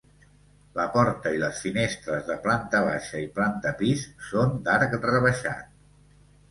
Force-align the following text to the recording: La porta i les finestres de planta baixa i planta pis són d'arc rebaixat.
La 0.77 0.85
porta 0.95 1.33
i 1.37 1.41
les 1.43 1.59
finestres 1.65 2.25
de 2.31 2.39
planta 2.47 2.81
baixa 2.89 3.23
i 3.27 3.31
planta 3.39 3.75
pis 3.83 4.09
són 4.33 4.61
d'arc 4.71 5.01
rebaixat. 5.09 5.75